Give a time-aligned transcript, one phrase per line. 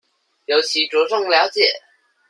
[0.45, 1.61] 尤其著重了解